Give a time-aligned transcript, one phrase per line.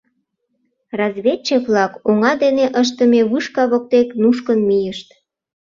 [0.99, 5.07] Разведчик-влак оҥа дене ыштыме вышка воктек нушкын мийышт.